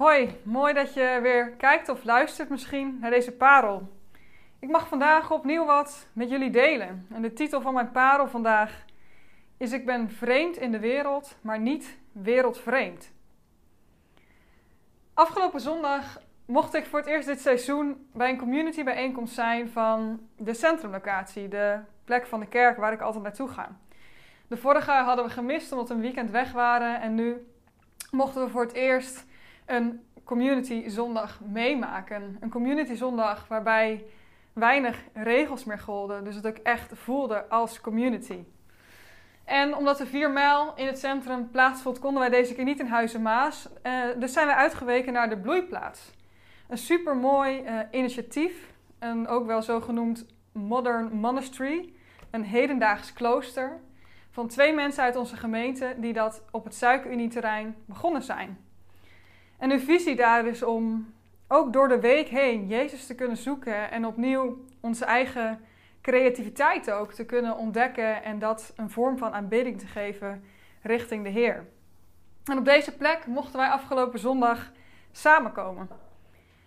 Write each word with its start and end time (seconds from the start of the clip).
Hoi, 0.00 0.40
mooi 0.42 0.74
dat 0.74 0.94
je 0.94 1.18
weer 1.22 1.50
kijkt 1.50 1.88
of 1.88 2.04
luistert 2.04 2.48
misschien 2.48 2.98
naar 3.00 3.10
deze 3.10 3.32
parel. 3.32 3.88
Ik 4.58 4.68
mag 4.68 4.88
vandaag 4.88 5.30
opnieuw 5.30 5.64
wat 5.64 6.06
met 6.12 6.30
jullie 6.30 6.50
delen. 6.50 7.06
En 7.12 7.22
de 7.22 7.32
titel 7.32 7.60
van 7.60 7.74
mijn 7.74 7.90
parel 7.90 8.28
vandaag 8.28 8.84
is 9.56 9.72
Ik 9.72 9.86
ben 9.86 10.10
vreemd 10.10 10.56
in 10.56 10.70
de 10.70 10.78
wereld, 10.78 11.36
maar 11.40 11.60
niet 11.60 11.98
wereldvreemd. 12.12 13.12
Afgelopen 15.14 15.60
zondag 15.60 16.20
mocht 16.44 16.74
ik 16.74 16.86
voor 16.86 16.98
het 16.98 17.08
eerst 17.08 17.28
dit 17.28 17.40
seizoen 17.40 18.06
bij 18.12 18.30
een 18.30 18.38
community 18.38 18.84
bijeenkomst 18.84 19.34
zijn 19.34 19.68
van 19.68 20.20
de 20.36 20.54
centrumlocatie, 20.54 21.48
de 21.48 21.78
plek 22.04 22.26
van 22.26 22.40
de 22.40 22.46
kerk 22.46 22.76
waar 22.76 22.92
ik 22.92 23.00
altijd 23.00 23.22
naartoe 23.22 23.48
ga. 23.48 23.76
De 24.46 24.56
vorige 24.56 24.90
hadden 24.90 25.24
we 25.24 25.30
gemist 25.30 25.72
omdat 25.72 25.88
we 25.88 25.94
een 25.94 26.00
weekend 26.00 26.30
weg 26.30 26.52
waren 26.52 27.00
en 27.00 27.14
nu 27.14 27.46
mochten 28.10 28.44
we 28.44 28.50
voor 28.50 28.62
het 28.62 28.72
eerst 28.72 29.28
een 29.70 30.00
community 30.24 30.88
zondag 30.88 31.40
meemaken. 31.40 32.36
Een 32.40 32.50
community 32.50 32.94
zondag 32.94 33.48
waarbij 33.48 34.04
weinig 34.52 34.98
regels 35.12 35.64
meer 35.64 35.78
golden, 35.78 36.24
dus 36.24 36.34
het 36.34 36.46
ook 36.46 36.56
echt 36.56 36.92
voelde 36.94 37.48
als 37.48 37.80
community. 37.80 38.44
En 39.44 39.76
omdat 39.76 39.98
de 39.98 40.06
4 40.06 40.30
mijl 40.30 40.72
in 40.76 40.86
het 40.86 40.98
centrum 40.98 41.50
plaatsvond, 41.50 41.98
konden 41.98 42.20
wij 42.20 42.30
deze 42.30 42.54
keer 42.54 42.64
niet 42.64 42.80
in 42.80 42.86
Huizen 42.86 43.22
Maas. 43.22 43.68
Uh, 43.82 43.92
dus 44.18 44.32
zijn 44.32 44.46
we 44.46 44.54
uitgeweken 44.54 45.12
naar 45.12 45.28
de 45.28 45.38
Bloeiplaats. 45.38 46.10
Een 46.68 46.78
supermooi 46.78 47.62
uh, 47.62 47.78
initiatief, 47.90 48.72
een 48.98 49.28
ook 49.28 49.46
wel 49.46 49.62
zo 49.62 49.80
genoemd 49.80 50.26
Modern 50.52 51.12
Monastery, 51.12 51.92
een 52.30 52.44
hedendaags 52.44 53.12
klooster 53.12 53.80
van 54.30 54.48
twee 54.48 54.74
mensen 54.74 55.02
uit 55.02 55.16
onze 55.16 55.36
gemeente 55.36 55.94
die 55.96 56.12
dat 56.12 56.42
op 56.50 56.64
het 56.64 56.74
Suikerunie-terrein 56.74 57.76
begonnen 57.84 58.22
zijn. 58.22 58.69
En 59.60 59.68
de 59.68 59.80
visie 59.80 60.16
daar 60.16 60.46
is 60.46 60.62
om 60.62 61.12
ook 61.48 61.72
door 61.72 61.88
de 61.88 62.00
week 62.00 62.28
heen 62.28 62.66
Jezus 62.66 63.06
te 63.06 63.14
kunnen 63.14 63.36
zoeken 63.36 63.90
en 63.90 64.06
opnieuw 64.06 64.64
onze 64.80 65.04
eigen 65.04 65.60
creativiteit 66.02 66.90
ook 66.90 67.12
te 67.12 67.24
kunnen 67.24 67.56
ontdekken 67.56 68.22
en 68.22 68.38
dat 68.38 68.72
een 68.76 68.90
vorm 68.90 69.18
van 69.18 69.32
aanbidding 69.32 69.78
te 69.78 69.86
geven 69.86 70.44
richting 70.82 71.24
de 71.24 71.30
Heer. 71.30 71.66
En 72.44 72.58
op 72.58 72.64
deze 72.64 72.96
plek 72.96 73.26
mochten 73.26 73.58
wij 73.58 73.68
afgelopen 73.68 74.18
zondag 74.18 74.72
samenkomen. 75.12 75.88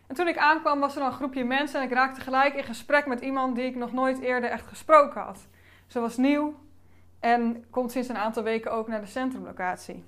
En 0.08 0.16
toen 0.16 0.28
ik 0.28 0.38
aankwam 0.38 0.80
was 0.80 0.96
er 0.96 1.02
een 1.02 1.12
groepje 1.12 1.44
mensen 1.44 1.80
en 1.80 1.86
ik 1.86 1.94
raakte 1.94 2.22
gelijk 2.22 2.54
in 2.56 2.64
gesprek 2.64 3.06
met 3.06 3.22
iemand 3.22 3.56
die 3.56 3.66
ik 3.66 3.76
nog 3.76 3.94
nooit 3.94 4.20
eerder 4.20 4.50
echt 4.50 4.68
gesproken 4.68 5.22
had. 5.22 5.48
Ze 5.88 6.00
was 6.00 6.18
nieuw 6.18 6.56
en 7.20 7.66
komt 7.70 7.92
sinds 7.92 8.08
een 8.08 8.18
aantal 8.18 8.44
weken 8.44 8.72
ook 8.72 8.88
naar 8.88 9.02
de 9.02 9.08
centrumlocatie. 9.08 10.04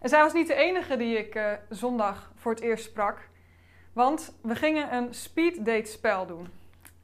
En 0.00 0.08
zij 0.08 0.22
was 0.22 0.32
niet 0.32 0.46
de 0.46 0.54
enige 0.54 0.96
die 0.96 1.18
ik 1.18 1.34
uh, 1.34 1.52
zondag 1.68 2.32
voor 2.34 2.52
het 2.52 2.60
eerst 2.60 2.84
sprak. 2.84 3.28
Want 3.92 4.38
we 4.42 4.54
gingen 4.54 4.94
een 4.94 5.14
speed 5.14 5.64
date 5.64 5.90
spel 5.90 6.26
doen. 6.26 6.48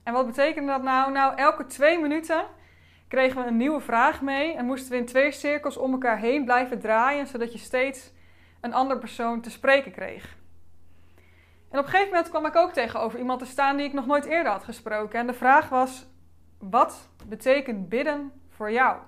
En 0.02 0.12
wat 0.12 0.26
betekende 0.26 0.72
dat 0.72 0.82
nou? 0.82 1.12
Nou, 1.12 1.36
elke 1.36 1.66
twee 1.66 1.98
minuten 1.98 2.44
kregen 3.08 3.42
we 3.42 3.48
een 3.48 3.56
nieuwe 3.56 3.80
vraag 3.80 4.22
mee 4.22 4.54
en 4.54 4.64
moesten 4.64 4.90
we 4.90 4.96
in 4.96 5.06
twee 5.06 5.32
cirkels 5.32 5.76
om 5.76 5.92
elkaar 5.92 6.18
heen 6.18 6.44
blijven 6.44 6.80
draaien, 6.80 7.26
zodat 7.26 7.52
je 7.52 7.58
steeds 7.58 8.12
een 8.60 8.74
ander 8.74 8.98
persoon 8.98 9.40
te 9.40 9.50
spreken 9.50 9.92
kreeg. 9.92 10.36
En 11.70 11.78
op 11.78 11.84
een 11.84 11.90
gegeven 11.90 12.12
moment 12.12 12.28
kwam 12.28 12.46
ik 12.46 12.56
ook 12.56 12.72
tegenover 12.72 13.18
iemand 13.18 13.38
te 13.38 13.46
staan 13.46 13.76
die 13.76 13.86
ik 13.86 13.92
nog 13.92 14.06
nooit 14.06 14.24
eerder 14.24 14.52
had 14.52 14.64
gesproken. 14.64 15.18
En 15.18 15.26
de 15.26 15.32
vraag 15.32 15.68
was: 15.68 16.06
wat 16.58 17.08
betekent 17.26 17.88
bidden 17.88 18.32
voor 18.48 18.72
jou? 18.72 18.98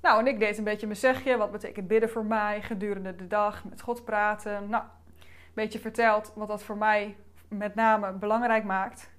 Nou, 0.00 0.18
en 0.18 0.26
ik 0.26 0.38
deed 0.38 0.58
een 0.58 0.64
beetje 0.64 0.86
mijn 0.86 0.98
zegje. 0.98 1.36
Wat 1.36 1.50
betekent 1.50 1.88
bidden 1.88 2.10
voor 2.10 2.24
mij 2.24 2.62
gedurende 2.62 3.16
de 3.16 3.26
dag? 3.26 3.64
Met 3.64 3.80
God 3.80 4.04
praten. 4.04 4.68
Nou, 4.68 4.84
een 4.84 5.54
beetje 5.54 5.78
verteld 5.78 6.32
wat 6.34 6.48
dat 6.48 6.62
voor 6.62 6.76
mij 6.76 7.16
met 7.48 7.74
name 7.74 8.12
belangrijk 8.12 8.64
maakt. 8.64 9.10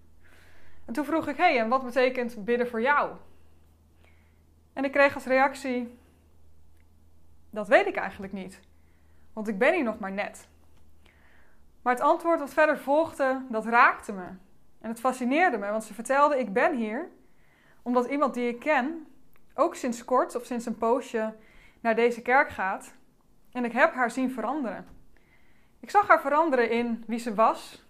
En 0.86 0.94
toen 0.94 1.06
vroeg 1.06 1.28
ik: 1.28 1.38
hé, 1.38 1.44
hey, 1.44 1.59
en 1.59 1.70
wat 1.70 1.84
betekent 1.84 2.46
bidden 2.46 2.68
voor 2.68 2.82
jou? 2.82 3.12
En 4.74 4.84
ik 4.84 4.92
kreeg 4.92 5.14
als 5.14 5.25
reactie: 5.25 5.97
dat 7.50 7.68
weet 7.68 7.88
ik 7.88 7.96
eigenlijk 7.96 8.34
niet. 8.34 8.59
Want 9.34 9.48
ik 9.48 9.58
ben 9.58 9.74
hier 9.74 9.84
nog 9.84 10.00
maar 10.00 10.12
net. 10.12 10.48
Maar 11.81 11.94
het 11.94 12.03
antwoord 12.03 12.40
wat 12.40 12.53
verder 12.53 12.78
volgde, 12.78 13.42
dat 13.50 13.66
raakte 13.66 14.13
me. 14.13 14.28
En 14.81 14.90
het 14.90 15.00
fascineerde 15.00 15.58
me, 15.58 15.69
want 15.69 15.84
ze 15.84 15.94
vertelde: 15.94 16.40
Ik 16.40 16.53
ben 16.53 16.75
hier 16.75 17.09
omdat 17.81 18.06
iemand 18.06 18.34
die 18.34 18.48
ik 18.48 18.59
ken 18.59 19.06
ook 19.56 19.75
sinds 19.75 20.06
kort 20.06 20.35
of 20.35 20.45
sinds 20.45 20.66
een 20.66 20.78
poosje 20.78 21.34
naar 21.79 21.95
deze 21.95 22.22
kerk 22.22 22.50
gaat. 22.50 22.94
En 23.51 23.66
ik 23.66 23.72
heb 23.72 23.94
haar 23.94 24.12
zien 24.12 24.31
veranderen. 24.31 24.88
Ik 25.79 25.89
zag 25.89 26.07
haar 26.07 26.22
veranderen 26.22 26.69
in 26.69 27.03
wie 27.07 27.19
ze 27.19 27.34
was, 27.34 27.85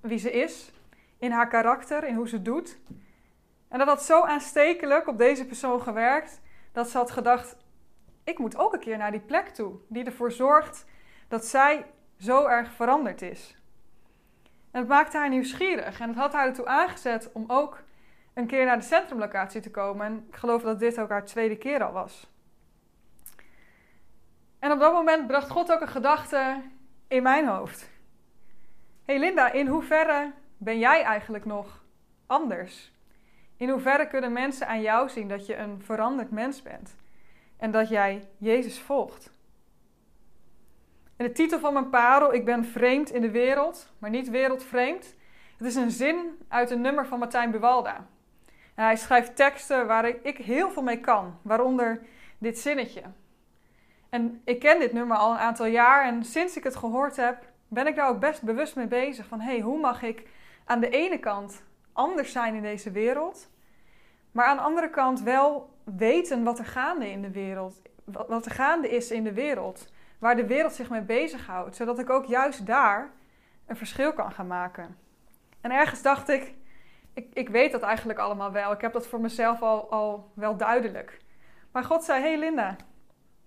wie 0.00 0.18
ze 0.18 0.32
is, 0.32 0.72
in 1.18 1.30
haar 1.30 1.48
karakter, 1.48 2.04
in 2.04 2.14
hoe 2.14 2.28
ze 2.28 2.42
doet. 2.42 2.78
En 3.68 3.78
dat 3.78 3.88
had 3.88 4.02
zo 4.02 4.22
aanstekelijk 4.22 5.06
op 5.06 5.18
deze 5.18 5.46
persoon 5.46 5.80
gewerkt 5.80 6.40
dat 6.72 6.90
ze 6.90 6.96
had 6.96 7.10
gedacht: 7.10 7.56
ik 8.24 8.38
moet 8.38 8.56
ook 8.56 8.72
een 8.72 8.80
keer 8.80 8.96
naar 8.96 9.10
die 9.10 9.20
plek 9.20 9.48
toe, 9.48 9.74
die 9.88 10.04
ervoor 10.04 10.32
zorgt 10.32 10.84
dat 11.28 11.44
zij 11.44 11.86
zo 12.18 12.46
erg 12.46 12.72
veranderd 12.72 13.22
is. 13.22 13.56
En 14.70 14.80
het 14.80 14.88
maakte 14.88 15.16
haar 15.16 15.28
nieuwsgierig 15.28 16.00
en 16.00 16.08
het 16.08 16.18
had 16.18 16.32
haar 16.32 16.46
ertoe 16.46 16.66
aangezet 16.66 17.32
om 17.32 17.44
ook 17.46 17.82
een 18.36 18.46
keer 18.46 18.64
naar 18.64 18.78
de 18.78 18.84
centrumlocatie 18.84 19.60
te 19.60 19.70
komen. 19.70 20.06
En 20.06 20.26
ik 20.28 20.36
geloof 20.36 20.62
dat 20.62 20.78
dit 20.78 21.00
ook 21.00 21.08
haar 21.08 21.24
tweede 21.24 21.56
keer 21.56 21.82
al 21.82 21.92
was. 21.92 22.30
En 24.58 24.72
op 24.72 24.80
dat 24.80 24.92
moment 24.92 25.26
bracht 25.26 25.50
God 25.50 25.72
ook 25.72 25.80
een 25.80 25.88
gedachte 25.88 26.62
in 27.08 27.22
mijn 27.22 27.46
hoofd. 27.46 27.90
hey 29.04 29.18
Linda, 29.18 29.52
in 29.52 29.66
hoeverre 29.66 30.32
ben 30.56 30.78
jij 30.78 31.02
eigenlijk 31.02 31.44
nog 31.44 31.84
anders? 32.26 32.92
In 33.56 33.68
hoeverre 33.68 34.06
kunnen 34.06 34.32
mensen 34.32 34.68
aan 34.68 34.80
jou 34.80 35.08
zien 35.08 35.28
dat 35.28 35.46
je 35.46 35.56
een 35.56 35.82
veranderd 35.82 36.30
mens 36.30 36.62
bent 36.62 36.96
en 37.56 37.70
dat 37.70 37.88
jij 37.88 38.28
Jezus 38.36 38.80
volgt? 38.80 39.32
En 41.16 41.26
de 41.26 41.32
titel 41.32 41.58
van 41.58 41.72
mijn 41.72 41.90
parel, 41.90 42.34
Ik 42.34 42.44
ben 42.44 42.64
vreemd 42.64 43.10
in 43.10 43.20
de 43.20 43.30
wereld, 43.30 43.92
maar 43.98 44.10
niet 44.10 44.30
wereldvreemd. 44.30 45.14
Het 45.56 45.66
is 45.66 45.74
een 45.74 45.90
zin 45.90 46.38
uit 46.48 46.70
een 46.70 46.80
nummer 46.80 47.06
van 47.06 47.18
Martijn 47.18 47.50
Buwalda. 47.50 48.06
Hij 48.76 48.96
schrijft 48.96 49.36
teksten 49.36 49.86
waar 49.86 50.04
ik 50.22 50.36
heel 50.36 50.70
veel 50.70 50.82
mee 50.82 51.00
kan, 51.00 51.38
waaronder 51.42 52.02
dit 52.38 52.58
zinnetje. 52.58 53.02
En 54.08 54.40
ik 54.44 54.58
ken 54.58 54.78
dit 54.78 54.92
nummer 54.92 55.16
al 55.16 55.30
een 55.30 55.38
aantal 55.38 55.66
jaar 55.66 56.04
en 56.04 56.24
sinds 56.24 56.56
ik 56.56 56.64
het 56.64 56.76
gehoord 56.76 57.16
heb, 57.16 57.44
ben 57.68 57.86
ik 57.86 57.96
daar 57.96 58.08
ook 58.08 58.20
best 58.20 58.42
bewust 58.42 58.76
mee 58.76 58.86
bezig. 58.86 59.26
Van 59.26 59.40
hé, 59.40 59.52
hey, 59.52 59.60
hoe 59.60 59.80
mag 59.80 60.02
ik 60.02 60.28
aan 60.64 60.80
de 60.80 60.88
ene 60.88 61.18
kant 61.18 61.62
anders 61.92 62.32
zijn 62.32 62.54
in 62.54 62.62
deze 62.62 62.90
wereld, 62.90 63.50
maar 64.32 64.46
aan 64.46 64.56
de 64.56 64.62
andere 64.62 64.90
kant 64.90 65.20
wel 65.20 65.70
weten 65.84 66.44
wat 66.44 66.58
er 66.58 66.64
gaande 66.64 67.10
in 67.10 67.22
de 67.22 67.30
wereld, 67.30 67.82
wat 68.04 68.46
er 68.46 68.52
gaande 68.52 68.88
is 68.88 69.10
in 69.10 69.24
de 69.24 69.32
wereld, 69.32 69.92
waar 70.18 70.36
de 70.36 70.46
wereld 70.46 70.72
zich 70.72 70.90
mee 70.90 71.02
bezighoudt, 71.02 71.76
zodat 71.76 71.98
ik 71.98 72.10
ook 72.10 72.24
juist 72.24 72.66
daar 72.66 73.10
een 73.66 73.76
verschil 73.76 74.12
kan 74.12 74.32
gaan 74.32 74.46
maken. 74.46 74.96
En 75.60 75.70
ergens 75.70 76.02
dacht 76.02 76.28
ik, 76.28 76.54
ik, 77.16 77.26
ik 77.32 77.48
weet 77.48 77.72
dat 77.72 77.82
eigenlijk 77.82 78.18
allemaal 78.18 78.52
wel. 78.52 78.72
Ik 78.72 78.80
heb 78.80 78.92
dat 78.92 79.06
voor 79.06 79.20
mezelf 79.20 79.62
al, 79.62 79.90
al 79.90 80.30
wel 80.34 80.56
duidelijk. 80.56 81.20
Maar 81.72 81.84
God 81.84 82.04
zei: 82.04 82.22
Hey 82.22 82.38
Linda, 82.38 82.76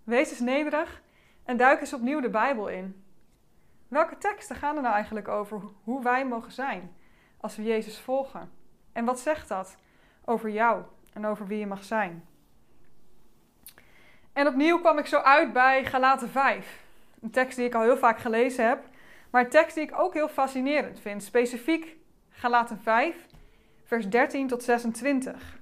wees 0.04 0.30
eens 0.30 0.40
nederig 0.40 1.02
en 1.44 1.58
duik 1.58 1.80
eens 1.80 1.94
opnieuw 1.94 2.22
de 2.22 2.30
Bijbel 2.30 2.68
in. 2.68 3.04
Welke 3.88 4.18
teksten 4.18 4.56
gaan 4.56 4.76
er 4.76 4.82
nou 4.82 4.94
eigenlijk 4.94 5.28
over 5.28 5.62
hoe 5.84 6.04
wij 6.04 6.26
mogen 6.26 6.52
zijn 6.52 6.96
als 7.38 7.56
we 7.56 7.64
Jezus 7.64 8.00
volgen? 8.00 8.52
En 8.92 9.06
wat 9.06 9.20
zegt 9.20 9.48
dat 9.48 9.78
over 10.26 10.50
jou 10.50 10.84
en 11.14 11.26
over 11.26 11.48
wie 11.48 11.60
je 11.60 11.68
mag 11.68 11.84
zijn? 11.84 12.28
En 14.34 14.48
opnieuw 14.48 14.80
kwam 14.80 14.98
ik 14.98 15.06
zo 15.06 15.18
uit 15.18 15.54
bij 15.54 15.86
Galaten 15.86 16.30
5. 16.30 16.84
Een 17.22 17.32
tekst 17.32 17.58
die 17.58 17.66
ik 17.66 17.76
al 17.76 17.82
heel 17.82 17.98
vaak 17.98 18.20
gelezen 18.20 18.68
heb, 18.68 18.84
maar 19.30 19.44
een 19.44 19.50
tekst 19.50 19.76
die 19.76 19.84
ik 19.84 20.00
ook 20.00 20.14
heel 20.14 20.30
fascinerend 20.30 21.00
vind. 21.00 21.24
Specifiek 21.24 21.98
Galaten 22.30 22.80
5, 22.80 23.16
vers 23.90 24.10
13 24.10 24.48
tot 24.48 24.64
26. 24.64 25.60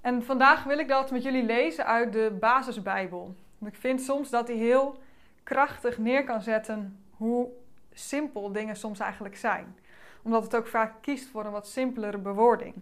En 0.00 0.24
vandaag 0.24 0.64
wil 0.64 0.78
ik 0.78 0.88
dat 0.88 1.10
met 1.10 1.22
jullie 1.22 1.42
lezen 1.42 1.86
uit 1.86 2.12
de 2.12 2.36
basisbijbel. 2.40 3.34
Ik 3.64 3.74
vind 3.74 4.00
soms 4.00 4.30
dat 4.30 4.48
hij 4.48 4.56
heel 4.56 4.98
krachtig 5.42 5.98
neer 5.98 6.24
kan 6.24 6.42
zetten 6.42 6.98
hoe 7.10 7.48
simpel 7.92 8.52
dingen 8.52 8.76
soms 8.76 8.98
eigenlijk 8.98 9.36
zijn. 9.36 9.76
Omdat 10.22 10.42
het 10.42 10.56
ook 10.56 10.66
vaak 10.66 10.92
kiest 11.00 11.28
voor 11.28 11.44
een 11.44 11.52
wat 11.52 11.68
simpelere 11.68 12.18
bewoording. 12.18 12.74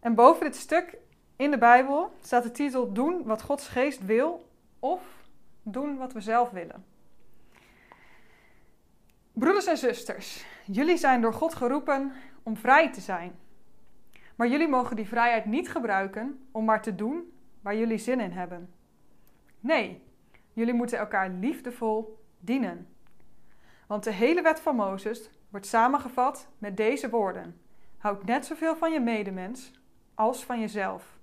En 0.00 0.14
boven 0.14 0.44
dit 0.44 0.56
stuk 0.56 0.96
in 1.36 1.50
de 1.50 1.58
Bijbel 1.58 2.12
staat 2.20 2.42
de 2.42 2.50
titel 2.50 2.92
Doen 2.92 3.22
wat 3.24 3.42
Gods 3.42 3.68
geest 3.68 4.04
wil 4.04 4.48
of 4.78 5.02
doen 5.62 5.96
wat 5.96 6.12
we 6.12 6.20
zelf 6.20 6.50
willen. 6.50 6.84
Broeders 9.32 9.66
en 9.66 9.78
zusters, 9.78 10.44
jullie 10.64 10.96
zijn 10.96 11.20
door 11.20 11.34
God 11.34 11.54
geroepen 11.54 12.12
om 12.42 12.56
vrij 12.56 12.92
te 12.92 13.00
zijn. 13.00 13.44
Maar 14.36 14.48
jullie 14.48 14.68
mogen 14.68 14.96
die 14.96 15.08
vrijheid 15.08 15.44
niet 15.44 15.68
gebruiken 15.68 16.46
om 16.50 16.64
maar 16.64 16.82
te 16.82 16.94
doen 16.94 17.32
waar 17.60 17.76
jullie 17.76 17.98
zin 17.98 18.20
in 18.20 18.32
hebben. 18.32 18.74
Nee, 19.60 20.02
jullie 20.52 20.74
moeten 20.74 20.98
elkaar 20.98 21.30
liefdevol 21.30 22.18
dienen. 22.38 22.88
Want 23.86 24.04
de 24.04 24.12
hele 24.12 24.42
wet 24.42 24.60
van 24.60 24.76
Mozes 24.76 25.30
wordt 25.50 25.66
samengevat 25.66 26.48
met 26.58 26.76
deze 26.76 27.10
woorden: 27.10 27.60
Houd 27.98 28.24
net 28.24 28.46
zoveel 28.46 28.76
van 28.76 28.92
je 28.92 29.00
medemens 29.00 29.72
als 30.14 30.44
van 30.44 30.60
jezelf. 30.60 31.18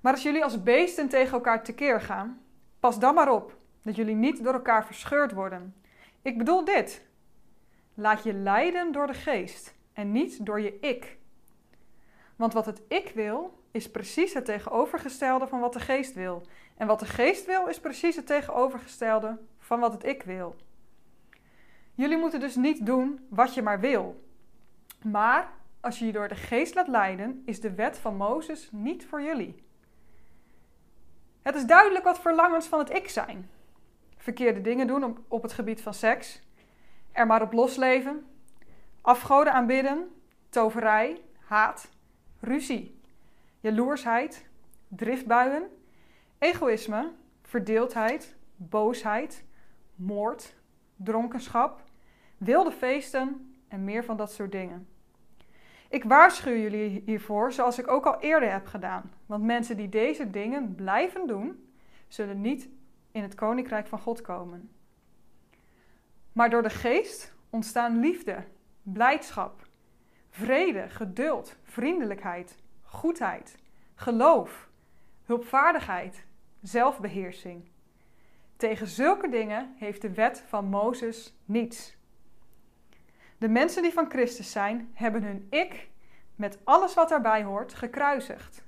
Maar 0.00 0.12
als 0.12 0.22
jullie 0.22 0.44
als 0.44 0.62
beesten 0.62 1.08
tegen 1.08 1.32
elkaar 1.32 1.64
tekeer 1.64 2.00
gaan, 2.00 2.40
pas 2.80 2.98
dan 2.98 3.14
maar 3.14 3.32
op 3.32 3.56
dat 3.82 3.96
jullie 3.96 4.14
niet 4.14 4.44
door 4.44 4.52
elkaar 4.54 4.86
verscheurd 4.86 5.32
worden. 5.32 5.74
Ik 6.22 6.38
bedoel 6.38 6.64
dit: 6.64 7.06
laat 7.94 8.22
je 8.22 8.32
leiden 8.32 8.92
door 8.92 9.06
de 9.06 9.14
geest 9.14 9.74
en 9.92 10.12
niet 10.12 10.46
door 10.46 10.60
je 10.60 10.78
ik. 10.80 11.18
Want 12.36 12.52
wat 12.52 12.66
het 12.66 12.82
ik 12.88 13.10
wil, 13.14 13.62
is 13.70 13.90
precies 13.90 14.34
het 14.34 14.44
tegenovergestelde 14.44 15.46
van 15.46 15.60
wat 15.60 15.72
de 15.72 15.80
geest 15.80 16.14
wil. 16.14 16.46
En 16.76 16.86
wat 16.86 17.00
de 17.00 17.06
geest 17.06 17.46
wil, 17.46 17.66
is 17.66 17.80
precies 17.80 18.16
het 18.16 18.26
tegenovergestelde 18.26 19.38
van 19.58 19.80
wat 19.80 19.92
het 19.92 20.04
ik 20.04 20.22
wil. 20.22 20.56
Jullie 21.94 22.16
moeten 22.16 22.40
dus 22.40 22.56
niet 22.56 22.86
doen 22.86 23.26
wat 23.28 23.54
je 23.54 23.62
maar 23.62 23.80
wil. 23.80 24.24
Maar 25.02 25.52
als 25.80 25.98
je 25.98 26.06
je 26.06 26.12
door 26.12 26.28
de 26.28 26.34
geest 26.34 26.74
laat 26.74 26.88
leiden, 26.88 27.42
is 27.46 27.60
de 27.60 27.74
wet 27.74 27.98
van 27.98 28.16
Mozes 28.16 28.68
niet 28.72 29.06
voor 29.06 29.22
jullie. 29.22 29.62
Het 31.42 31.54
is 31.54 31.64
duidelijk 31.64 32.04
wat 32.04 32.20
verlangens 32.20 32.66
van 32.66 32.78
het 32.78 32.90
ik 32.90 33.08
zijn. 33.08 33.50
Verkeerde 34.16 34.60
dingen 34.60 34.86
doen 34.86 35.24
op 35.28 35.42
het 35.42 35.52
gebied 35.52 35.82
van 35.82 35.94
seks, 35.94 36.42
er 37.12 37.26
maar 37.26 37.42
op 37.42 37.52
losleven, 37.52 38.26
afgoden 39.00 39.52
aanbidden, 39.52 40.10
toverij, 40.48 41.20
haat, 41.44 41.88
ruzie, 42.44 43.00
jaloersheid, 43.60 44.46
driftbuien, 44.88 45.62
egoïsme, 46.38 47.12
verdeeldheid, 47.42 48.34
boosheid, 48.56 49.44
moord, 49.94 50.54
dronkenschap, 50.96 51.82
wilde 52.36 52.72
feesten 52.72 53.54
en 53.68 53.84
meer 53.84 54.04
van 54.04 54.16
dat 54.16 54.32
soort 54.32 54.52
dingen. 54.52 54.88
Ik 55.88 56.04
waarschuw 56.04 56.56
jullie 56.56 57.02
hiervoor, 57.06 57.52
zoals 57.52 57.78
ik 57.78 57.88
ook 57.88 58.06
al 58.06 58.20
eerder 58.20 58.52
heb 58.52 58.66
gedaan. 58.66 59.12
Want 59.26 59.44
mensen 59.44 59.76
die 59.76 59.88
deze 59.88 60.30
dingen 60.30 60.74
blijven 60.74 61.26
doen, 61.26 61.68
zullen 62.08 62.40
niet 62.40 62.68
in 63.12 63.22
het 63.22 63.34
koninkrijk 63.34 63.86
van 63.86 63.98
God 63.98 64.20
komen. 64.20 64.70
Maar 66.32 66.50
door 66.50 66.62
de 66.62 66.70
geest 66.70 67.34
ontstaan 67.50 68.00
liefde, 68.00 68.44
blijdschap, 68.82 69.63
vrede, 70.34 70.88
geduld, 70.88 71.56
vriendelijkheid, 71.62 72.56
goedheid, 72.82 73.56
geloof, 73.94 74.68
hulpvaardigheid, 75.24 76.24
zelfbeheersing. 76.62 77.68
Tegen 78.56 78.86
zulke 78.86 79.28
dingen 79.28 79.74
heeft 79.76 80.02
de 80.02 80.14
wet 80.14 80.44
van 80.46 80.64
Mozes 80.64 81.34
niets. 81.44 81.96
De 83.38 83.48
mensen 83.48 83.82
die 83.82 83.92
van 83.92 84.10
Christus 84.10 84.50
zijn, 84.50 84.90
hebben 84.94 85.22
hun 85.22 85.46
ik 85.50 85.88
met 86.36 86.58
alles 86.64 86.94
wat 86.94 87.08
daarbij 87.08 87.42
hoort 87.42 87.74
gekruisigd. 87.74 88.64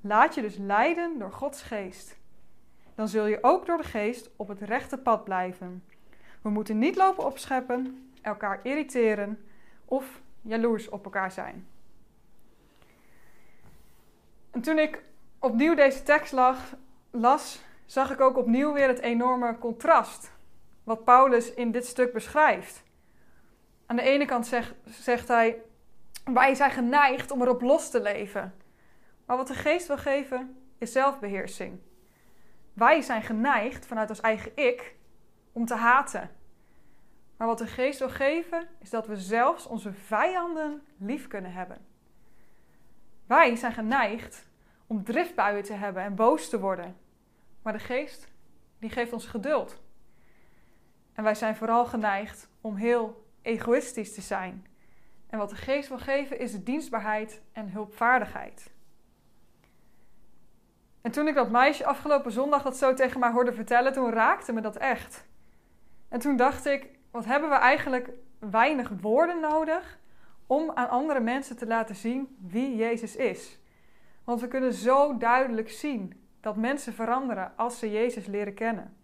Laat 0.00 0.34
je 0.34 0.40
dus 0.42 0.56
leiden 0.56 1.18
door 1.18 1.32
Gods 1.32 1.62
geest. 1.62 2.16
Dan 2.94 3.08
zul 3.08 3.26
je 3.26 3.38
ook 3.40 3.66
door 3.66 3.76
de 3.76 3.82
geest 3.82 4.30
op 4.36 4.48
het 4.48 4.60
rechte 4.60 4.98
pad 4.98 5.24
blijven. 5.24 5.84
We 6.42 6.50
moeten 6.50 6.78
niet 6.78 6.96
lopen 6.96 7.24
opscheppen, 7.24 8.10
elkaar 8.22 8.60
irriteren 8.62 9.44
of 9.84 10.22
jaloers 10.44 10.88
op 10.88 11.04
elkaar 11.04 11.32
zijn. 11.32 11.66
En 14.50 14.60
toen 14.60 14.78
ik 14.78 15.02
opnieuw 15.38 15.74
deze 15.74 16.02
tekst 16.02 16.34
las, 17.10 17.62
zag 17.86 18.10
ik 18.10 18.20
ook 18.20 18.36
opnieuw 18.36 18.72
weer 18.72 18.88
het 18.88 19.00
enorme 19.00 19.58
contrast 19.58 20.32
wat 20.84 21.04
Paulus 21.04 21.54
in 21.54 21.70
dit 21.70 21.86
stuk 21.86 22.12
beschrijft. 22.12 22.82
Aan 23.86 23.96
de 23.96 24.02
ene 24.02 24.24
kant 24.24 24.46
zegt, 24.46 24.74
zegt 24.84 25.28
hij: 25.28 25.62
Wij 26.24 26.54
zijn 26.54 26.70
geneigd 26.70 27.30
om 27.30 27.42
erop 27.42 27.62
los 27.62 27.90
te 27.90 28.02
leven. 28.02 28.54
Maar 29.26 29.36
wat 29.36 29.46
de 29.46 29.54
geest 29.54 29.86
wil 29.86 29.98
geven, 29.98 30.56
is 30.78 30.92
zelfbeheersing. 30.92 31.78
Wij 32.72 33.00
zijn 33.00 33.22
geneigd 33.22 33.86
vanuit 33.86 34.08
ons 34.08 34.20
eigen 34.20 34.52
ik 34.54 34.94
om 35.52 35.66
te 35.66 35.74
haten. 35.74 36.30
Maar 37.36 37.46
wat 37.46 37.58
de 37.58 37.66
geest 37.66 37.98
wil 37.98 38.10
geven, 38.10 38.68
is 38.78 38.90
dat 38.90 39.06
we 39.06 39.16
zelfs 39.16 39.66
onze 39.66 39.92
vijanden 39.92 40.82
lief 40.96 41.26
kunnen 41.26 41.52
hebben. 41.52 41.86
Wij 43.26 43.56
zijn 43.56 43.72
geneigd 43.72 44.46
om 44.86 45.04
driftbuien 45.04 45.62
te 45.62 45.72
hebben 45.72 46.02
en 46.02 46.14
boos 46.14 46.48
te 46.48 46.60
worden. 46.60 46.96
Maar 47.62 47.72
de 47.72 47.78
geest, 47.78 48.28
die 48.78 48.90
geeft 48.90 49.12
ons 49.12 49.26
geduld. 49.26 49.82
En 51.12 51.24
wij 51.24 51.34
zijn 51.34 51.56
vooral 51.56 51.86
geneigd 51.86 52.48
om 52.60 52.76
heel 52.76 53.26
egoïstisch 53.42 54.14
te 54.14 54.20
zijn. 54.20 54.66
En 55.26 55.38
wat 55.38 55.50
de 55.50 55.56
geest 55.56 55.88
wil 55.88 55.98
geven 55.98 56.38
is 56.38 56.64
dienstbaarheid 56.64 57.40
en 57.52 57.70
hulpvaardigheid. 57.70 58.72
En 61.00 61.10
toen 61.10 61.28
ik 61.28 61.34
dat 61.34 61.50
meisje 61.50 61.86
afgelopen 61.86 62.32
zondag 62.32 62.62
dat 62.62 62.76
zo 62.76 62.94
tegen 62.94 63.20
mij 63.20 63.30
hoorde 63.30 63.52
vertellen, 63.52 63.92
toen 63.92 64.10
raakte 64.10 64.52
me 64.52 64.60
dat 64.60 64.76
echt. 64.76 65.24
En 66.08 66.20
toen 66.20 66.36
dacht 66.36 66.66
ik, 66.66 66.88
wat 67.14 67.24
hebben 67.24 67.50
we 67.50 67.56
eigenlijk 67.56 68.10
weinig 68.38 68.90
woorden 69.00 69.40
nodig 69.40 69.98
om 70.46 70.70
aan 70.74 70.88
andere 70.88 71.20
mensen 71.20 71.56
te 71.56 71.66
laten 71.66 71.94
zien 71.94 72.36
wie 72.40 72.76
Jezus 72.76 73.16
is. 73.16 73.58
Want 74.24 74.40
we 74.40 74.48
kunnen 74.48 74.72
zo 74.72 75.16
duidelijk 75.16 75.70
zien 75.70 76.26
dat 76.40 76.56
mensen 76.56 76.92
veranderen 76.92 77.52
als 77.56 77.78
ze 77.78 77.90
Jezus 77.90 78.26
leren 78.26 78.54
kennen. 78.54 78.96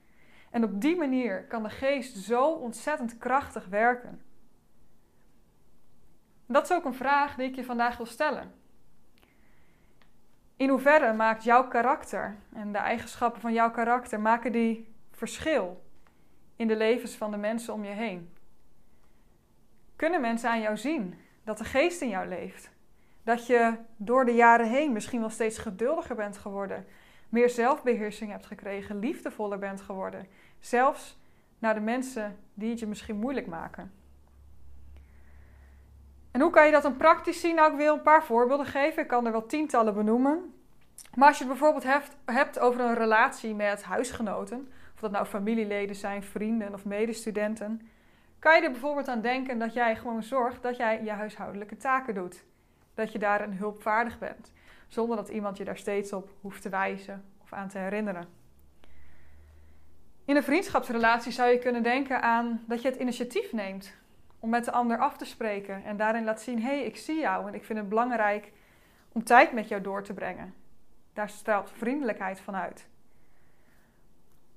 En 0.51 0.65
op 0.65 0.81
die 0.81 0.97
manier 0.97 1.45
kan 1.45 1.63
de 1.63 1.71
geest 1.71 2.17
zo 2.17 2.51
ontzettend 2.53 3.19
krachtig 3.19 3.67
werken. 3.67 4.23
Dat 6.47 6.65
is 6.65 6.73
ook 6.73 6.85
een 6.85 6.95
vraag 6.95 7.35
die 7.35 7.49
ik 7.49 7.55
je 7.55 7.65
vandaag 7.65 7.97
wil 7.97 8.07
stellen. 8.07 8.55
In 10.57 10.69
hoeverre 10.69 11.13
maakt 11.13 11.45
jouw 11.45 11.69
karakter 11.69 12.37
en 12.53 12.73
de 12.73 12.79
eigenschappen 12.79 13.41
van 13.41 13.53
jouw 13.53 13.71
karakter 13.71 14.21
maken 14.21 14.53
die 14.53 14.95
verschil 15.11 15.89
in 16.61 16.69
de 16.69 16.77
levens 16.77 17.15
van 17.15 17.31
de 17.31 17.37
mensen 17.37 17.75
om 17.75 17.85
je 17.85 17.91
heen? 17.91 18.33
Kunnen 19.97 20.21
mensen 20.21 20.51
aan 20.51 20.61
jou 20.61 20.77
zien 20.77 21.15
dat 21.45 21.59
de 21.59 21.65
geest 21.65 22.01
in 22.01 22.09
jou 22.09 22.29
leeft? 22.29 22.71
Dat 23.23 23.47
je 23.47 23.75
door 23.97 24.25
de 24.25 24.35
jaren 24.35 24.69
heen 24.69 24.93
misschien 24.93 25.21
wel 25.21 25.31
steeds 25.31 25.59
geduldiger 25.59 26.17
bent 26.17 26.39
geworden, 26.39 26.87
meer 27.29 27.51
zelfbeheersing 27.51 28.31
hebt 28.31 28.47
gekregen, 28.47 28.99
liefdevoller 28.99 29.59
bent 29.59 29.81
geworden, 29.81 30.27
zelfs 30.59 31.19
naar 31.59 31.75
de 31.75 31.81
mensen 31.81 32.39
die 32.55 32.71
het 32.71 32.79
je 32.79 32.87
misschien 32.87 33.17
moeilijk 33.17 33.47
maken. 33.47 33.93
En 36.31 36.41
hoe 36.41 36.51
kan 36.51 36.67
je 36.67 36.73
dat 36.73 36.83
dan 36.83 36.97
praktisch 36.97 37.41
zien? 37.41 37.55
Nou, 37.55 37.71
ik 37.71 37.77
wil 37.77 37.95
een 37.95 38.03
paar 38.03 38.25
voorbeelden 38.25 38.67
geven. 38.67 39.03
Ik 39.03 39.09
kan 39.09 39.27
er 39.27 39.33
wel 39.33 39.47
tientallen 39.47 39.95
benoemen. 39.95 40.55
Maar 41.15 41.29
als 41.29 41.39
je 41.39 41.45
het 41.45 41.53
bijvoorbeeld 41.53 42.03
hebt 42.25 42.59
over 42.59 42.81
een 42.81 42.95
relatie 42.95 43.55
met 43.55 43.83
huisgenoten, 43.83 44.69
of 45.01 45.09
dat 45.11 45.15
nou 45.15 45.27
familieleden 45.27 45.97
zijn, 45.97 46.23
vrienden 46.23 46.75
of 46.75 46.85
medestudenten, 46.85 47.89
kan 48.39 48.57
je 48.57 48.63
er 48.63 48.71
bijvoorbeeld 48.71 49.09
aan 49.09 49.21
denken 49.21 49.59
dat 49.59 49.75
jij 49.75 49.97
gewoon 49.97 50.23
zorgt 50.23 50.63
dat 50.63 50.77
jij 50.77 51.03
je 51.05 51.11
huishoudelijke 51.11 51.77
taken 51.77 52.15
doet. 52.15 52.45
Dat 52.95 53.13
je 53.13 53.19
daarin 53.19 53.53
hulpvaardig 53.53 54.19
bent, 54.19 54.53
zonder 54.89 55.17
dat 55.17 55.29
iemand 55.29 55.57
je 55.57 55.65
daar 55.65 55.77
steeds 55.77 56.13
op 56.13 56.31
hoeft 56.41 56.63
te 56.63 56.69
wijzen 56.69 57.25
of 57.43 57.53
aan 57.53 57.69
te 57.69 57.79
herinneren. 57.79 58.29
In 60.25 60.37
een 60.37 60.43
vriendschapsrelatie 60.43 61.33
zou 61.33 61.51
je 61.51 61.59
kunnen 61.59 61.83
denken 61.83 62.23
aan 62.23 62.65
dat 62.67 62.83
je 62.83 62.89
het 62.89 63.01
initiatief 63.01 63.53
neemt 63.53 63.95
om 64.39 64.51
met 64.51 64.65
de 64.65 64.73
ander 64.73 64.99
af 64.99 65.17
te 65.17 65.25
spreken 65.25 65.85
en 65.85 65.97
daarin 65.97 66.25
laat 66.25 66.41
zien: 66.41 66.63
hé, 66.63 66.77
hey, 66.77 66.85
ik 66.85 66.97
zie 66.97 67.21
jou 67.21 67.49
en 67.49 67.55
ik 67.55 67.65
vind 67.65 67.79
het 67.79 67.89
belangrijk 67.89 68.53
om 69.13 69.25
tijd 69.25 69.53
met 69.53 69.69
jou 69.69 69.83
door 69.83 70.03
te 70.03 70.15
brengen. 70.15 70.55
Daar 71.13 71.29
straalt 71.29 71.71
vriendelijkheid 71.71 72.41
van 72.41 72.57
uit. 72.57 72.90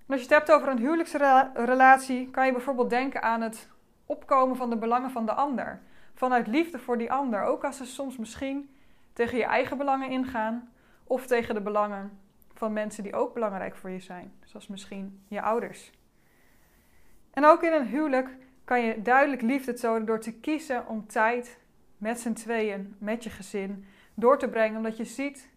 Als 0.07 0.22
je 0.22 0.27
het 0.27 0.38
hebt 0.38 0.51
over 0.51 0.67
een 0.67 0.77
huwelijksrelatie, 0.77 2.29
kan 2.29 2.45
je 2.45 2.51
bijvoorbeeld 2.51 2.89
denken 2.89 3.22
aan 3.22 3.41
het 3.41 3.69
opkomen 4.05 4.55
van 4.55 4.69
de 4.69 4.77
belangen 4.77 5.12
van 5.12 5.25
de 5.25 5.33
ander. 5.33 5.81
Vanuit 6.13 6.48
liefde 6.48 6.79
voor 6.79 6.98
die 6.98 7.12
ander, 7.12 7.43
ook 7.43 7.63
als 7.63 7.77
ze 7.77 7.86
soms 7.86 8.17
misschien 8.17 8.75
tegen 9.13 9.38
je 9.38 9.43
eigen 9.43 9.77
belangen 9.77 10.10
ingaan 10.10 10.74
of 11.03 11.27
tegen 11.27 11.55
de 11.55 11.62
belangen 11.62 12.19
van 12.53 12.74
mensen 12.74 13.03
die 13.03 13.15
ook 13.15 13.33
belangrijk 13.33 13.75
voor 13.75 13.89
je 13.89 14.00
zijn, 14.00 14.33
zoals 14.45 14.67
misschien 14.67 15.24
je 15.27 15.41
ouders. 15.41 15.91
En 17.31 17.45
ook 17.45 17.63
in 17.63 17.74
een 17.74 17.88
huwelijk 17.88 18.38
kan 18.63 18.81
je 18.81 19.01
duidelijk 19.01 19.41
liefde 19.41 19.74
tonen 19.74 20.05
door 20.05 20.19
te 20.19 20.39
kiezen 20.39 20.88
om 20.88 21.07
tijd 21.07 21.60
met 21.98 22.19
z'n 22.19 22.33
tweeën, 22.33 22.95
met 23.00 23.24
je 23.24 23.29
gezin, 23.29 23.86
door 24.13 24.39
te 24.39 24.50
brengen, 24.50 24.77
omdat 24.77 24.98
je 24.98 25.05
ziet 25.05 25.50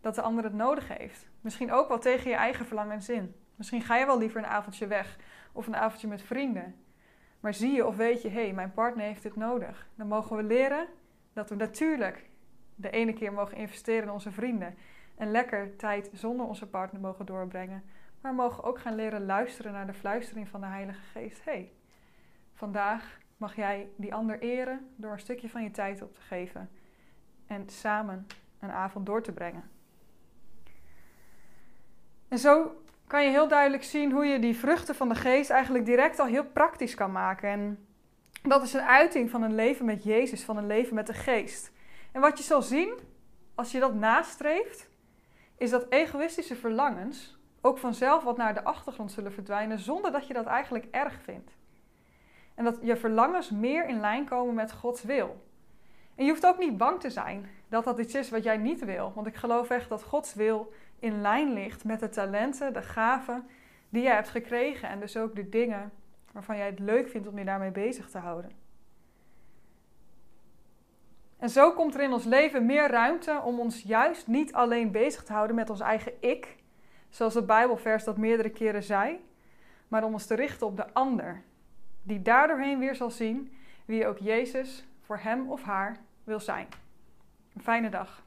dat 0.00 0.14
de 0.14 0.22
ander 0.22 0.44
het 0.44 0.54
nodig 0.54 0.88
heeft. 0.98 1.28
Misschien 1.40 1.72
ook 1.72 1.88
wel 1.88 1.98
tegen 1.98 2.30
je 2.30 2.36
eigen 2.36 2.66
verlangens 2.66 3.08
in. 3.08 3.34
Misschien 3.56 3.82
ga 3.82 3.96
je 3.96 4.06
wel 4.06 4.18
liever 4.18 4.38
een 4.38 4.46
avondje 4.46 4.86
weg 4.86 5.18
of 5.52 5.66
een 5.66 5.76
avondje 5.76 6.08
met 6.08 6.22
vrienden. 6.22 6.74
Maar 7.40 7.54
zie 7.54 7.72
je 7.72 7.86
of 7.86 7.96
weet 7.96 8.22
je, 8.22 8.28
hé, 8.28 8.42
hey, 8.42 8.52
mijn 8.52 8.72
partner 8.72 9.04
heeft 9.04 9.22
dit 9.22 9.36
nodig. 9.36 9.88
Dan 9.94 10.06
mogen 10.06 10.36
we 10.36 10.42
leren 10.42 10.86
dat 11.32 11.48
we 11.48 11.54
natuurlijk 11.54 12.28
de 12.74 12.90
ene 12.90 13.12
keer 13.12 13.32
mogen 13.32 13.56
investeren 13.56 14.02
in 14.02 14.10
onze 14.10 14.32
vrienden. 14.32 14.74
En 15.14 15.30
lekker 15.30 15.76
tijd 15.76 16.10
zonder 16.12 16.46
onze 16.46 16.66
partner 16.66 17.00
mogen 17.00 17.26
doorbrengen. 17.26 17.84
Maar 18.20 18.30
we 18.30 18.42
mogen 18.42 18.64
ook 18.64 18.78
gaan 18.78 18.94
leren 18.94 19.26
luisteren 19.26 19.72
naar 19.72 19.86
de 19.86 19.94
fluistering 19.94 20.48
van 20.48 20.60
de 20.60 20.66
Heilige 20.66 21.00
Geest. 21.12 21.44
Hé, 21.44 21.52
hey, 21.52 21.72
vandaag 22.52 23.18
mag 23.36 23.56
jij 23.56 23.88
die 23.96 24.14
ander 24.14 24.38
eren 24.40 24.90
door 24.96 25.12
een 25.12 25.18
stukje 25.18 25.48
van 25.48 25.62
je 25.62 25.70
tijd 25.70 26.02
op 26.02 26.14
te 26.14 26.20
geven 26.20 26.70
en 27.46 27.68
samen 27.68 28.26
een 28.58 28.70
avond 28.70 29.06
door 29.06 29.22
te 29.22 29.32
brengen. 29.32 29.70
En 32.28 32.38
zo 32.38 32.82
kan 33.06 33.24
je 33.24 33.30
heel 33.30 33.48
duidelijk 33.48 33.84
zien 33.84 34.12
hoe 34.12 34.26
je 34.26 34.38
die 34.38 34.56
vruchten 34.56 34.94
van 34.94 35.08
de 35.08 35.14
geest 35.14 35.50
eigenlijk 35.50 35.84
direct 35.84 36.18
al 36.18 36.26
heel 36.26 36.44
praktisch 36.44 36.94
kan 36.94 37.12
maken. 37.12 37.48
En 37.48 37.86
dat 38.42 38.62
is 38.62 38.72
een 38.72 38.80
uiting 38.80 39.30
van 39.30 39.42
een 39.42 39.54
leven 39.54 39.84
met 39.84 40.04
Jezus, 40.04 40.44
van 40.44 40.56
een 40.56 40.66
leven 40.66 40.94
met 40.94 41.06
de 41.06 41.14
geest. 41.14 41.72
En 42.12 42.20
wat 42.20 42.38
je 42.38 42.44
zal 42.44 42.62
zien 42.62 42.98
als 43.54 43.72
je 43.72 43.80
dat 43.80 43.94
nastreeft, 43.94 44.88
is 45.58 45.70
dat 45.70 45.86
egoïstische 45.88 46.56
verlangens 46.56 47.38
ook 47.60 47.78
vanzelf 47.78 48.22
wat 48.22 48.36
naar 48.36 48.54
de 48.54 48.64
achtergrond 48.64 49.12
zullen 49.12 49.32
verdwijnen 49.32 49.78
zonder 49.78 50.12
dat 50.12 50.26
je 50.26 50.34
dat 50.34 50.46
eigenlijk 50.46 50.86
erg 50.90 51.20
vindt. 51.22 51.56
En 52.54 52.64
dat 52.64 52.78
je 52.82 52.96
verlangens 52.96 53.50
meer 53.50 53.88
in 53.88 54.00
lijn 54.00 54.24
komen 54.24 54.54
met 54.54 54.72
Gods 54.72 55.02
wil. 55.02 55.44
En 56.14 56.24
je 56.24 56.30
hoeft 56.30 56.46
ook 56.46 56.58
niet 56.58 56.76
bang 56.76 57.00
te 57.00 57.10
zijn 57.10 57.50
dat 57.68 57.84
dat 57.84 57.98
iets 57.98 58.14
is 58.14 58.30
wat 58.30 58.44
jij 58.44 58.56
niet 58.56 58.84
wil. 58.84 59.12
Want 59.14 59.26
ik 59.26 59.34
geloof 59.34 59.70
echt 59.70 59.88
dat 59.88 60.02
Gods 60.02 60.34
wil 60.34 60.72
in 60.98 61.20
lijn 61.20 61.52
ligt 61.52 61.84
met 61.84 62.00
de 62.00 62.08
talenten, 62.08 62.72
de 62.72 62.82
gaven 62.82 63.48
die 63.88 64.02
jij 64.02 64.14
hebt 64.14 64.28
gekregen. 64.28 64.88
En 64.88 65.00
dus 65.00 65.16
ook 65.16 65.34
de 65.34 65.48
dingen 65.48 65.92
waarvan 66.32 66.56
jij 66.56 66.66
het 66.66 66.78
leuk 66.78 67.08
vindt 67.08 67.28
om 67.28 67.38
je 67.38 67.44
daarmee 67.44 67.70
bezig 67.70 68.10
te 68.10 68.18
houden. 68.18 68.50
En 71.38 71.50
zo 71.50 71.72
komt 71.72 71.94
er 71.94 72.00
in 72.00 72.12
ons 72.12 72.24
leven 72.24 72.66
meer 72.66 72.90
ruimte 72.90 73.40
om 73.44 73.60
ons 73.60 73.82
juist 73.82 74.26
niet 74.26 74.52
alleen 74.52 74.90
bezig 74.90 75.24
te 75.24 75.32
houden 75.32 75.56
met 75.56 75.70
ons 75.70 75.80
eigen 75.80 76.12
ik, 76.20 76.56
zoals 77.08 77.34
het 77.34 77.46
Bijbelvers 77.46 78.04
dat 78.04 78.16
meerdere 78.16 78.50
keren 78.50 78.82
zei, 78.82 79.24
maar 79.88 80.04
om 80.04 80.12
ons 80.12 80.26
te 80.26 80.34
richten 80.34 80.66
op 80.66 80.76
de 80.76 80.92
ander, 80.92 81.42
die 82.02 82.22
daardoorheen 82.22 82.78
weer 82.78 82.94
zal 82.94 83.10
zien 83.10 83.52
wie 83.84 84.06
ook 84.06 84.18
Jezus 84.18 84.86
voor 85.00 85.18
hem 85.18 85.50
of 85.50 85.62
haar 85.62 85.96
wil 86.24 86.40
zijn. 86.40 86.66
Een 87.54 87.62
fijne 87.62 87.88
dag. 87.88 88.24